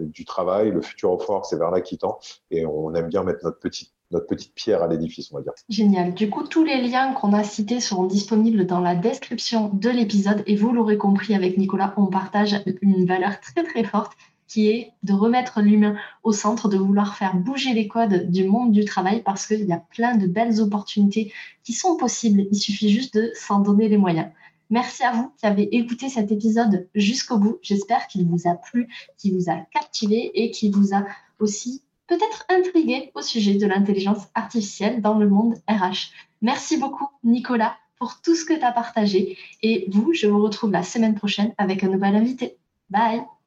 [0.00, 2.18] du travail, le futur of work, c'est vers là qui tend.
[2.50, 5.52] Et on aime bien mettre notre petite notre petite pierre à l'édifice, on va dire.
[5.68, 6.14] Génial.
[6.14, 10.42] Du coup, tous les liens qu'on a cités seront disponibles dans la description de l'épisode
[10.46, 14.12] et vous l'aurez compris avec Nicolas, on partage une valeur très très forte
[14.48, 18.72] qui est de remettre l'humain au centre, de vouloir faire bouger les codes du monde
[18.72, 21.32] du travail parce qu'il y a plein de belles opportunités
[21.62, 22.46] qui sont possibles.
[22.50, 24.28] Il suffit juste de s'en donner les moyens.
[24.70, 27.58] Merci à vous qui avez écouté cet épisode jusqu'au bout.
[27.62, 31.04] J'espère qu'il vous a plu, qu'il vous a captivé et qu'il vous a
[31.38, 36.10] aussi peut-être intrigué au sujet de l'intelligence artificielle dans le monde RH.
[36.42, 39.36] Merci beaucoup, Nicolas, pour tout ce que tu as partagé.
[39.62, 42.56] Et vous, je vous retrouve la semaine prochaine avec un nouvel invité.
[42.90, 43.37] Bye.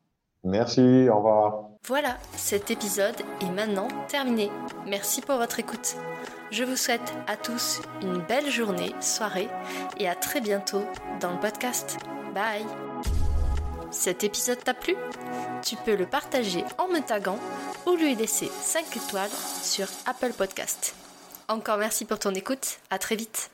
[0.43, 1.71] Merci, au revoir.
[1.86, 4.51] Voilà, cet épisode est maintenant terminé.
[4.88, 5.95] Merci pour votre écoute.
[6.51, 9.49] Je vous souhaite à tous une belle journée, soirée
[9.97, 10.84] et à très bientôt
[11.19, 11.97] dans le podcast.
[12.34, 12.65] Bye.
[13.91, 14.95] Cet épisode t'a plu?
[15.63, 17.39] Tu peux le partager en me taguant
[17.86, 19.30] ou lui laisser 5 étoiles
[19.62, 20.95] sur Apple Podcast.
[21.49, 23.50] Encore merci pour ton écoute, à très vite